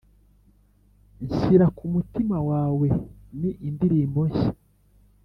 [1.23, 2.87] Nshyira ku mutima wawe
[3.39, 4.51] ni indirimbo shya